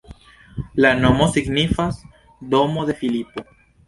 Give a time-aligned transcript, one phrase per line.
[0.85, 1.99] La nomo signifas
[2.55, 3.45] domo de Filipo.